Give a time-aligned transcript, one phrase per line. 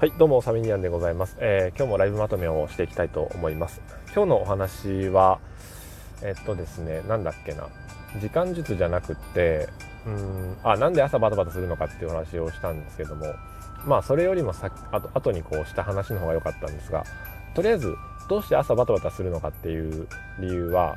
[0.00, 3.82] はいどうもサミニアンでございます、えー、今日もライブまとめをしていきたいと思います。
[4.14, 5.40] 今日のお話は
[6.22, 7.68] えっとですねなんだっけな。
[8.18, 9.68] 時間術じゃなくって
[10.06, 13.26] うんあなんで朝バタバタするのかっていう話をしたんですけども
[13.84, 17.04] まあそれよりもさあと後にこうした話の方が良かったんですが
[17.54, 17.94] とりあえず
[18.26, 20.08] どうして朝バタバタするのかっていう
[20.40, 20.96] 理由は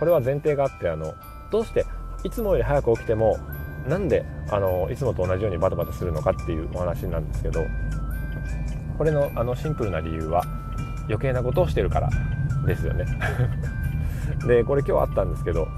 [0.00, 1.14] これは前提があってあの
[1.52, 1.86] どうして
[2.24, 3.38] いつもより早く起きても
[3.86, 7.64] なんであのいつもと同じようにバタバタするのかっていうお話なんですけど
[8.98, 10.42] これのあのシンプルな理由は
[11.08, 12.10] 余計なことをしてるから
[12.66, 13.06] ですよね。
[14.46, 15.68] でこれ今日あったんですけど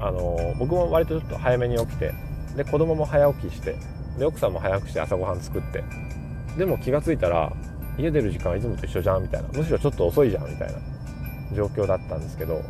[0.00, 2.12] あの僕も割とちょっと早めに起きて
[2.56, 3.76] で子供も早起きして
[4.18, 5.84] で奥さんも早くして朝ごはん作って
[6.58, 7.52] でも気が付いたら
[7.98, 10.74] 家出る時間はいつもと一緒じゃんみたいなむしろちょっと遅いじゃんみたいな
[11.54, 12.60] 状況だったんですけど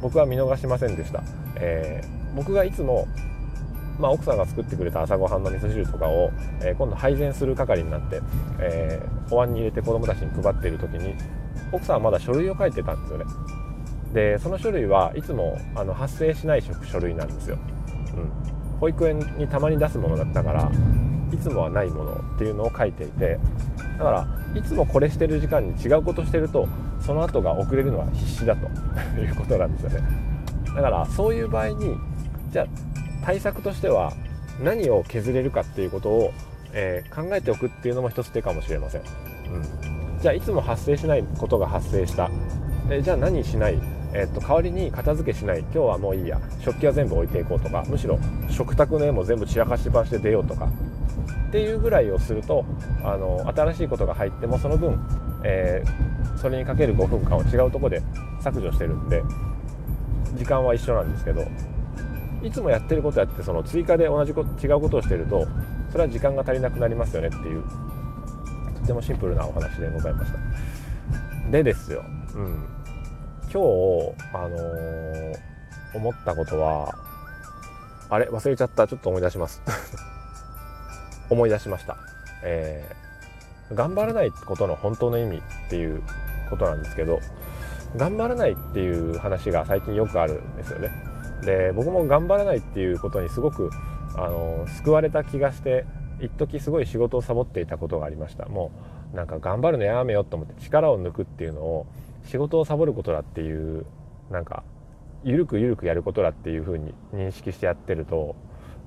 [0.00, 1.22] 僕は見逃しませんでした、
[1.56, 3.06] えー、僕がいつも
[4.00, 6.30] まあ、奥さんが作ってくれた朝ごはんの味噌汁とかを、
[6.62, 8.20] えー、今度配膳する係になって、
[8.58, 11.14] えー、お椀に入れて子供たちに配っている時に
[11.70, 13.24] 奥さんはまだ書類を書いてたんですよね。
[14.12, 17.58] でその書類はいつもあの発生しない書類なんですよ、
[18.16, 20.70] うん、保育園にたまに出すものだったから
[21.32, 23.38] いつもはないものっていうのを書いていて
[23.98, 24.26] だから
[24.58, 26.66] いつもこれしてる時間に違うことしてると
[27.00, 28.66] その後が遅れるのは必死だと
[29.20, 30.08] いうことなんですよね。
[30.74, 31.96] だからそういう場合に
[32.50, 32.66] じゃあ
[33.24, 34.12] 対策としては
[34.62, 36.32] 何を削れるかっていうことを、
[36.72, 42.30] えー、考えておくっていうのも一つ手かもしれません、うん、じゃあいつも発生しないことが発生した、
[42.90, 43.78] え、じゃあ何しない？
[44.12, 45.60] えー、っと代わりに片付けしない。
[45.60, 46.40] 今日はもういいや。
[46.64, 47.84] 食器は全部置いていこうとか。
[47.86, 50.68] むしろ食卓の絵も全部散らかしっぱなしで出ようとか。
[51.48, 52.64] っていうぐらいをすると
[53.04, 54.98] あの新しいことが入ってもその分、
[55.44, 58.02] えー、それにかける5分間を違うとこで
[58.40, 59.22] 削除してるんで
[60.34, 61.46] 時間は一緒なんですけど。
[62.42, 65.46] いつもやってることやってその追加で同じこと違うことをしてると
[65.90, 67.62] それは時間が足りなくなりますよねっていう
[68.80, 70.38] とてもシンプルなお話でございました。
[71.50, 72.04] でですよ、
[72.34, 72.66] うん、
[73.42, 73.56] 今日
[74.32, 75.36] あのー、
[75.94, 76.94] 思ったことは
[78.08, 78.28] あれ？
[78.28, 78.86] 忘れちゃった。
[78.88, 79.62] ちょっと思い出します。
[81.30, 81.96] 思い出しました。
[82.42, 86.02] えー、頑張らないことの本当の意味っていう
[86.48, 87.20] ことなんですけど
[87.96, 91.09] 頑張らないっていう話が最近よくあるんですよね。
[91.44, 93.70] で僕も頑張らないっていうことにすごく
[94.16, 95.84] あの救われた気がして
[96.20, 98.70] 一時すごい仕事をサボっていたことがありましたも
[99.12, 101.86] うなんか頑張るのやめようと思って力を抜くっていうのを
[102.24, 103.86] 仕事をサボることだっていう
[104.30, 104.62] なんか
[105.24, 108.36] ゆるくゆるくやることだっていうふうに認識してやってると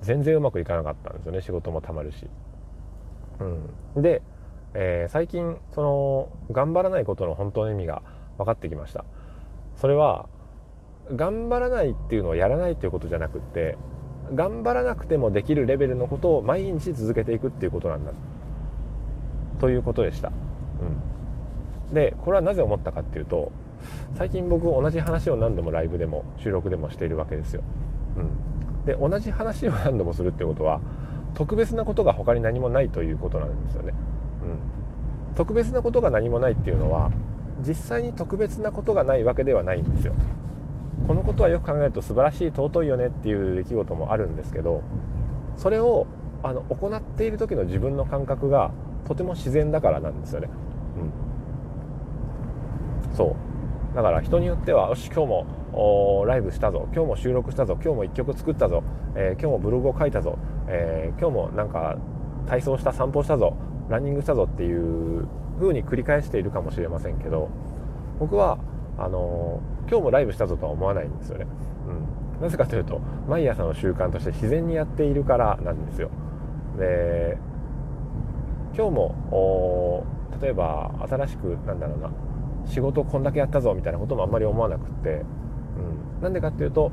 [0.01, 2.27] 全然うまくいかなかったんですよね仕事もたまるし。
[3.95, 4.21] うん、で、
[4.73, 8.03] えー、最近その頑張らないことの本当の意味が
[8.37, 9.05] 分かってきました。
[9.75, 10.27] それは
[11.11, 13.77] 頑張らないっていうのをやらないっていうことじゃなくって
[14.33, 18.13] 頑張らなくてもできるレベルのことを毎日続けていくっていうことなんだ。
[19.59, 20.29] ということでした、
[21.89, 23.51] うん、でこれはなぜ思ったかっていうと
[24.17, 27.63] 最近僕同じ話を何度もライブでも収録でもしているわけですよ、
[28.17, 30.81] うん、で同じ話を何度もするってことは
[31.33, 33.93] 特別なことが他に何もないということなんですよね、
[35.29, 37.11] うん、特別なことが何もないっていうのは
[37.65, 40.13] 実際に特別なことがないわけではないんですよ。
[41.07, 44.81] このことはよく考えると素晴らしい尊いよねっていう出来事もあるんですけど
[45.57, 46.07] それを
[46.43, 48.71] あの行っている時の自分の感覚が
[49.07, 50.49] とても自然だからなんですよね。
[53.09, 53.35] うん、そ
[53.93, 53.95] う。
[53.95, 56.87] だから人によってはよし今日もライブしたぞ。
[56.93, 57.73] 今日も収録したぞ。
[57.75, 58.83] 今日も1曲作ったぞ、
[59.15, 60.37] えー、今日もブログを書いたぞ、
[60.67, 61.97] えー、今日もなんか
[62.47, 63.55] 体操した散歩したぞ。
[63.89, 65.27] ランニングしたぞっていう
[65.59, 67.49] 風に繰り返しているかもしれませんけど
[68.19, 68.57] 僕は
[68.97, 71.47] あの今日もライブしたぞとは思わないんですよね、
[72.37, 76.09] うん、なぜかというと毎朝の習慣として自然にやっているからなんですよ。
[76.77, 77.37] で
[78.75, 80.05] 今日も
[80.41, 82.09] 例えば新しくなんだろうな
[82.65, 85.23] 仕事こんだけやったぞみたいなこともあんまり思わなくって、
[86.17, 86.91] うん、なんでかっていうと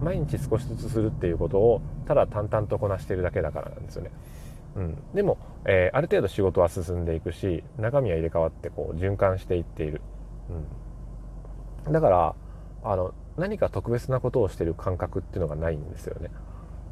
[0.00, 4.10] 毎日少しずつするっていうことをただ淡々とこなしてるだけだからなんですよね、
[4.76, 10.00] うん、でも、えー、ある程度仕事は進んでいくし中身は入れ替わってこう循環していっている、
[11.86, 12.34] うん、だから
[12.82, 16.30] あの何か特別なことをしている感覚っていうのがないんですよね。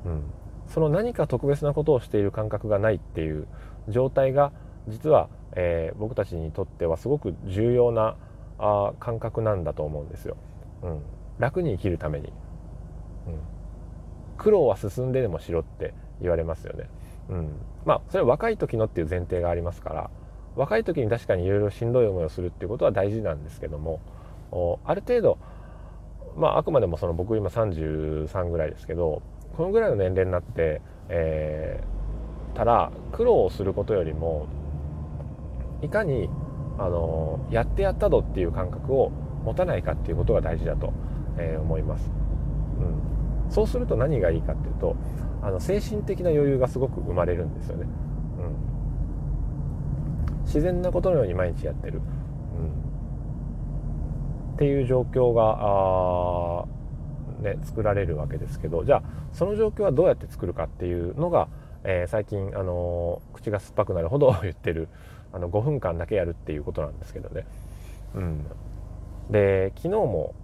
[0.07, 0.23] うん、
[0.69, 3.47] その何か特別なことをしている感覚がないっていう
[3.89, 4.53] 状態が
[4.89, 8.17] 実は、えー、僕たちにとってはすごく重要な
[8.59, 10.37] あ感覚なんだと思うんですよ。
[10.83, 11.03] うん、
[11.39, 12.33] 楽に生きるために、うん、
[14.37, 16.89] 苦労は進んででもしろって言われますよね。
[17.31, 17.49] うん、
[17.87, 20.11] まあそれは若い時のっていう前提がありますから
[20.57, 24.01] 若い時に確かにいろいろしんどい思いをするっていうことは大事なんですけども
[24.85, 25.39] ある程度
[26.37, 29.23] まああくまでもその僕今33ぐらいですけど
[29.57, 34.49] このぐらいの年齢になって、えー、たら苦労をすることよりも
[35.83, 36.29] いかに
[36.79, 39.11] あのやってやったぞっていう感覚を
[39.45, 40.93] 持たないかっていうことが大事だと、
[41.39, 42.11] えー、思います、
[43.47, 44.97] うん、そうすると何がいいかっていうと
[45.43, 47.87] あの精神的な余裕がすごく生まれるんですよね、
[50.45, 52.01] 自然なことのように毎日やってる、う
[54.51, 56.67] ん、っていう状況が
[57.45, 58.85] ね、作られるわけですけど。
[58.85, 59.03] じゃあ
[59.33, 61.49] その状況はどうやって作るかっていうのが、
[61.85, 64.89] えー、最近、あのー、口が酸っぱくなるほど言ってる
[65.33, 67.47] あの5分間だけやるっていうことなんですけどね。
[68.15, 68.45] うん、
[69.31, 70.35] で昨日も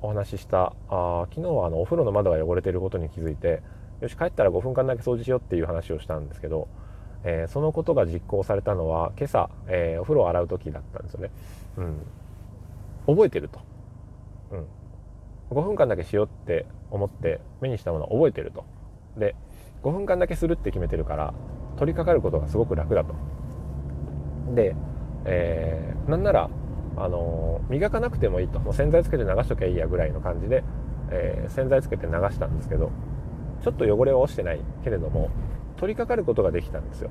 [0.00, 3.62] お話ししたあ昨日はあのお風呂の窓が汚れてることに気づいて
[4.00, 6.68] よし帰ったら5分間だけ掃除しようっていう話をしたんですけど、
[7.24, 11.30] えー、そのことが実行されたのは今朝、えー、お風呂を洗う時だったんですよね。
[11.76, 11.96] うん、
[13.06, 13.60] 覚えてると。
[14.52, 14.66] うん。
[15.50, 18.64] 5分間だけしようって思って目にしたものは覚えてると。
[19.16, 19.34] で
[19.82, 21.34] 5分間だけするって決めてるから
[21.76, 23.14] 取り掛かることがすごく楽だと。
[24.54, 24.76] で、
[25.24, 26.50] えー、なんなら、
[26.96, 28.60] あの、磨かなくてもいいと。
[28.60, 30.62] もう洗剤つけて流しときゃいいやぐらいの感じで、
[31.10, 32.90] えー、洗剤つけて流したんですけど
[33.62, 35.30] ちょっと汚れは落ちてないけれども
[35.84, 37.10] 取り掛かることができたんですよ。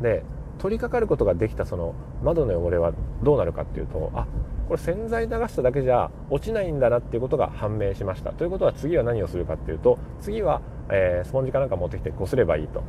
[0.00, 0.22] で
[0.58, 4.26] 取り掛かることができたその窓の汚れはどうなるかっていうとあ
[4.68, 8.32] これ洗剤流しただけじゃ落ちないんだなっていうことが判明しました。
[8.32, 12.82] ということは次は何をするかっていうと次は、えー、スポンジかなんか持ってきてこすればいいと、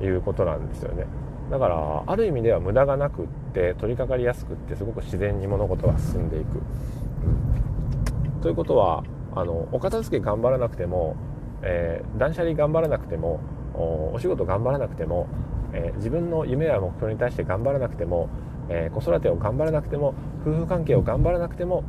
[0.00, 1.06] うん、いうことなんですよね。
[1.48, 6.58] だからある意味では無駄がなくって取り掛かりやすくってすごく自然に物事が進んでいく、
[8.34, 9.04] うん、ということは
[9.36, 11.14] あのお片付け頑張らなくても、
[11.62, 13.40] えー、断捨離頑張らなくても
[13.74, 15.26] お仕事頑張らなくても、
[15.72, 18.28] えー、自分の夢や目標に対して頑張らなくても
[18.68, 21.84] えー、子育てを頑張らなくても夫婦関係を頑張らなくても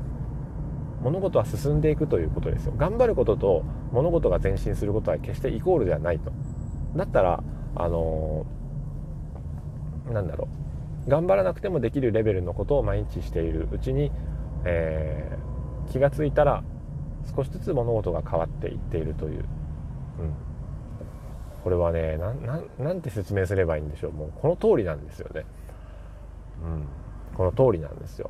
[1.02, 2.74] 物事は進んでいくということですよ。
[2.76, 6.32] 頑張ることと物事が前進することは決してイコールではないと。
[6.96, 7.44] だったら
[7.76, 10.48] あのー、なんだろ
[11.08, 11.10] う。
[11.10, 13.70] 頑張らなくてもできるレベルのことを毎日している。
[13.72, 14.12] うちに、
[14.66, 16.64] えー、気が付いたら
[17.36, 19.46] 少しずつ物事が変わっていっているという、
[20.24, 20.34] ん、
[21.64, 24.12] これはねなんて説明すればいいんでしょう。
[24.12, 25.46] もうこの通りなんですよね。
[26.64, 26.88] うん、
[27.36, 28.30] この通りなんですよ。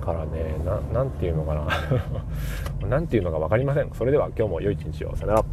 [0.00, 1.68] からねななんていうのかな。
[2.88, 3.90] なんていうのか分かりません。
[3.92, 5.14] それでは今日も良い一日を。
[5.16, 5.44] さよなら。